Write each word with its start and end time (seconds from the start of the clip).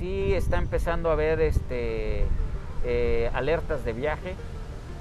sí 0.00 0.32
está 0.32 0.56
empezando 0.56 1.10
a 1.10 1.12
haber 1.12 1.42
este, 1.42 2.24
eh, 2.84 3.30
alertas 3.34 3.84
de 3.84 3.92
viaje. 3.92 4.34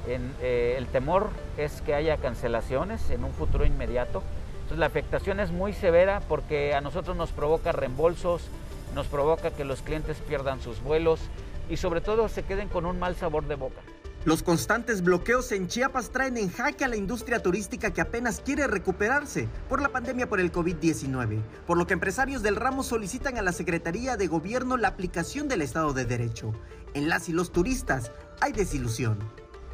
Eh, 0.07 0.75
el 0.77 0.87
temor 0.87 1.29
es 1.57 1.81
que 1.81 1.95
haya 1.95 2.17
cancelaciones 2.17 3.09
en 3.09 3.23
un 3.23 3.31
futuro 3.31 3.65
inmediato. 3.65 4.21
Entonces 4.55 4.77
la 4.77 4.87
afectación 4.87 5.39
es 5.39 5.51
muy 5.51 5.71
severa 5.71 6.19
porque 6.27 6.73
a 6.73 6.81
nosotros 6.81 7.15
nos 7.15 7.31
provoca 7.31 7.71
reembolsos, 7.71 8.49
nos 8.93 9.07
provoca 9.07 9.51
que 9.51 9.63
los 9.63 9.81
clientes 9.81 10.17
pierdan 10.27 10.59
sus 10.61 10.83
vuelos 10.83 11.21
y 11.69 11.77
sobre 11.77 12.01
todo 12.01 12.27
se 12.27 12.43
queden 12.43 12.67
con 12.67 12.85
un 12.85 12.99
mal 12.99 13.15
sabor 13.15 13.47
de 13.47 13.55
boca. 13.55 13.81
Los 14.25 14.43
constantes 14.43 15.01
bloqueos 15.01 15.49
en 15.53 15.69
Chiapas 15.69 16.09
traen 16.09 16.35
en 16.35 16.51
jaque 16.51 16.83
a 16.83 16.89
la 16.89 16.97
industria 16.97 17.41
turística 17.41 17.93
que 17.93 18.01
apenas 18.01 18.41
quiere 18.41 18.67
recuperarse 18.67 19.47
por 19.69 19.81
la 19.81 19.87
pandemia 19.89 20.27
por 20.27 20.41
el 20.41 20.51
COVID-19, 20.51 21.41
por 21.65 21.77
lo 21.77 21.87
que 21.87 21.93
empresarios 21.93 22.43
del 22.43 22.57
ramo 22.57 22.83
solicitan 22.83 23.37
a 23.37 23.41
la 23.41 23.53
Secretaría 23.53 24.17
de 24.17 24.27
Gobierno 24.27 24.75
la 24.75 24.89
aplicación 24.89 25.47
del 25.47 25.61
Estado 25.61 25.93
de 25.93 26.03
Derecho. 26.03 26.51
En 26.93 27.07
las 27.07 27.29
y 27.29 27.31
los 27.31 27.53
turistas 27.53 28.11
hay 28.41 28.51
desilusión. 28.51 29.19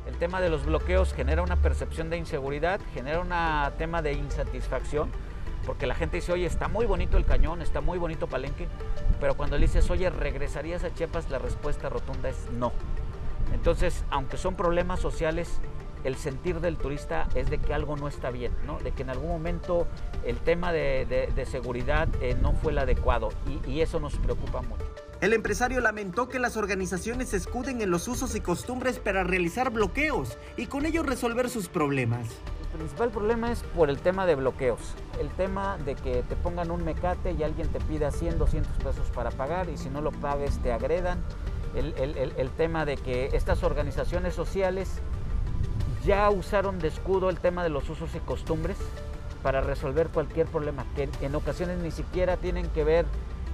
El 0.05 0.15
tema 0.17 0.39
de 0.39 0.49
los 0.49 0.63
bloqueos 0.63 1.15
genera 1.15 1.41
una 1.41 1.55
percepción 1.55 2.11
de 2.11 2.17
inseguridad, 2.17 2.79
genera 2.93 3.21
un 3.21 3.77
tema 3.79 4.03
de 4.03 4.13
insatisfacción, 4.13 5.09
porque 5.65 5.87
la 5.87 5.95
gente 5.95 6.17
dice, 6.17 6.31
oye, 6.31 6.45
está 6.45 6.67
muy 6.67 6.85
bonito 6.85 7.17
el 7.17 7.25
cañón, 7.25 7.63
está 7.63 7.81
muy 7.81 7.97
bonito 7.97 8.27
Palenque, 8.27 8.67
pero 9.19 9.35
cuando 9.35 9.57
le 9.57 9.65
dices, 9.65 9.89
oye, 9.89 10.07
¿regresarías 10.11 10.83
a 10.83 10.93
Chiapas? 10.93 11.31
La 11.31 11.39
respuesta 11.39 11.89
rotunda 11.89 12.29
es 12.29 12.37
no. 12.51 12.71
Entonces, 13.53 14.03
aunque 14.09 14.37
son 14.37 14.55
problemas 14.55 14.99
sociales, 14.99 15.59
el 16.03 16.15
sentir 16.15 16.61
del 16.61 16.77
turista 16.77 17.27
es 17.33 17.49
de 17.49 17.57
que 17.57 17.73
algo 17.73 17.97
no 17.97 18.07
está 18.07 18.29
bien, 18.29 18.51
¿no? 18.65 18.77
de 18.79 18.91
que 18.91 19.01
en 19.01 19.09
algún 19.09 19.29
momento 19.29 19.87
el 20.23 20.37
tema 20.37 20.71
de, 20.71 21.33
seguridad 21.49 22.07
eh, 22.21 22.37
no 22.39 22.53
fue 22.53 22.71
el 22.71 22.77
adecuado 22.77 23.29
y, 23.47 23.71
y 23.71 23.81
eso 23.81 23.99
nos 23.99 24.15
preocupa 24.17 24.61
mucho. 24.61 24.85
El 25.21 25.33
empresario 25.33 25.79
lamentó 25.79 26.29
que 26.29 26.39
las 26.39 26.57
organizaciones 26.57 27.29
se 27.29 27.37
escuden 27.37 27.81
en 27.81 27.89
los 27.89 28.07
usos 28.07 28.35
y 28.35 28.41
costumbres 28.41 28.99
para 28.99 29.23
realizar 29.23 29.71
bloqueos 29.71 30.37
y 30.57 30.67
con 30.67 30.85
ello 30.85 31.01
resolver 31.01 31.49
sus 31.49 31.69
problemas. 31.69 32.27
El 32.73 32.79
principal 32.79 33.09
problema 33.09 33.51
es 33.51 33.63
por 33.63 33.89
el 33.89 33.97
tema 33.99 34.25
de 34.25 34.35
bloqueos. 34.35 34.81
El 35.19 35.29
tema 35.29 35.77
de 35.85 35.95
que 35.95 36.23
te 36.23 36.35
pongan 36.35 36.69
un 36.69 36.83
mecate 36.83 37.31
y 37.31 37.41
alguien 37.41 37.69
te 37.69 37.79
pida 37.79 38.11
100, 38.11 38.37
200 38.37 38.83
pesos 38.83 39.09
para 39.15 39.31
pagar 39.31 39.69
y 39.69 39.77
si 39.77 39.89
no 39.89 40.01
lo 40.01 40.11
pagues 40.11 40.59
te 40.59 40.73
agredan 40.73 41.23
el, 41.75 42.49
tema 42.57 42.85
de 42.85 42.97
que 42.97 43.29
estas 43.33 43.63
organizaciones 43.63 44.33
sociales 44.33 45.01
ya 46.05 46.29
usaron 46.29 46.79
de 46.79 46.87
escudo 46.87 47.29
el 47.29 47.39
tema 47.39 47.63
de 47.63 47.69
los 47.69 47.89
usos 47.89 48.13
y 48.15 48.19
costumbres 48.19 48.77
para 49.43 49.61
resolver 49.61 50.07
cualquier 50.07 50.47
problema, 50.47 50.85
que 50.95 51.09
en 51.21 51.35
ocasiones 51.35 51.77
ni 51.79 51.91
siquiera 51.91 52.37
tienen 52.37 52.67
que 52.69 52.83
ver 52.83 53.05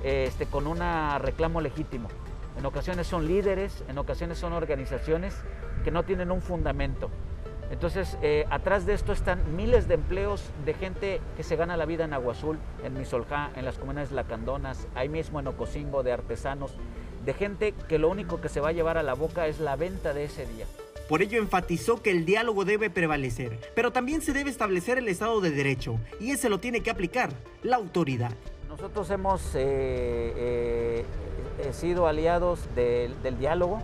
este, 0.04 0.46
con 0.46 0.68
un 0.68 0.80
reclamo 1.20 1.62
legítimo. 1.62 2.10
En 2.58 2.66
ocasiones 2.66 3.08
son 3.08 3.28
líderes, 3.28 3.84
en 3.88 3.98
ocasiones 3.98 4.38
son 4.38 4.54
organizaciones 4.54 5.36
que 5.84 5.92
no 5.92 6.04
tienen 6.04 6.32
un 6.32 6.42
fundamento. 6.42 7.10
Entonces, 7.72 8.18
eh, 8.22 8.46
atrás 8.50 8.86
de 8.86 8.94
esto 8.94 9.14
están 9.14 9.56
miles 9.56 9.88
de 9.88 9.94
empleos 9.94 10.44
de 10.66 10.74
gente 10.74 11.22
que 11.38 11.44
se 11.44 11.56
gana 11.56 11.78
la 11.78 11.86
vida 11.86 12.04
en 12.04 12.14
Agua 12.14 12.34
Azul, 12.34 12.60
en 12.84 12.94
Misoljá, 12.94 13.50
en 13.56 13.64
las 13.64 13.78
comunidades 13.78 14.12
lacandonas, 14.12 14.88
ahí 14.94 15.08
mismo 15.08 15.40
en 15.40 15.48
Ocosingo, 15.48 16.04
de 16.04 16.12
artesanos, 16.12 16.76
de 17.26 17.34
gente 17.34 17.74
que 17.88 18.00
lo 18.00 18.10
único 18.10 18.42
que 18.42 18.50
se 18.50 18.60
va 18.60 18.70
a 18.70 18.72
llevar 18.72 18.98
a 18.98 19.04
la 19.04 19.14
boca 19.14 19.48
es 19.48 19.60
la 19.60 19.76
venta 19.76 20.14
de 20.14 20.26
ese 20.26 20.46
día. 20.46 20.66
Por 21.08 21.22
ello 21.22 21.40
enfatizó 21.40 22.02
que 22.02 22.12
el 22.12 22.26
diálogo 22.26 22.64
debe 22.64 22.90
prevalecer, 22.90 23.60
pero 23.76 23.92
también 23.92 24.22
se 24.22 24.34
debe 24.34 24.50
establecer 24.50 24.98
el 24.98 25.08
Estado 25.08 25.42
de 25.42 25.52
Derecho, 25.52 26.00
y 26.20 26.32
ese 26.32 26.50
lo 26.50 26.60
tiene 26.60 26.82
que 26.82 26.90
aplicar 26.90 27.32
la 27.64 27.76
autoridad. 27.76 28.32
Nosotros 28.70 29.10
hemos 29.10 29.42
eh, 29.56 31.04
eh, 31.60 31.74
sido 31.74 32.08
aliados 32.08 32.62
del 32.76 33.38
diálogo, 33.38 33.82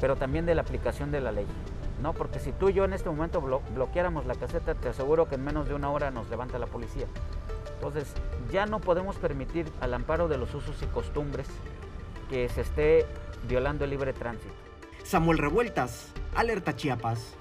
pero 0.00 0.16
también 0.16 0.46
de 0.46 0.54
la 0.54 0.62
aplicación 0.62 1.10
de 1.10 1.20
la 1.20 1.32
ley. 1.32 1.46
¿no? 2.02 2.12
Porque 2.14 2.38
si 2.38 2.52
tú 2.52 2.70
y 2.70 2.72
yo 2.72 2.84
en 2.84 2.92
este 2.92 3.10
momento 3.10 3.40
bloqueáramos 3.74 4.24
la 4.24 4.34
caseta, 4.34 4.74
te 4.74 4.88
aseguro 4.88 5.28
que 5.28 5.34
en 5.34 5.44
menos 5.44 5.68
de 5.68 5.74
una 5.74 5.90
hora 5.90 6.10
nos 6.10 6.30
levanta 6.30 6.58
la 6.58 6.66
policía. 6.66 7.06
Entonces, 7.74 8.12
ya 8.50 8.66
no 8.66 8.80
podemos 8.80 9.16
permitir 9.16 9.66
al 9.80 9.94
amparo 9.94 10.28
de 10.28 10.38
los 10.38 10.54
usos 10.54 10.80
y 10.82 10.86
costumbres 10.86 11.46
que 12.28 12.48
se 12.48 12.60
esté 12.62 13.06
violando 13.48 13.84
el 13.84 13.90
libre 13.90 14.12
tránsito. 14.12 14.54
Samuel 15.04 15.38
Revueltas, 15.38 16.08
Alerta 16.34 16.76
Chiapas. 16.76 17.34